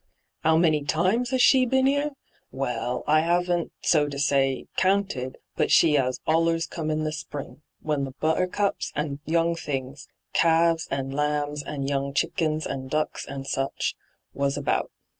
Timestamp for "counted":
4.75-5.37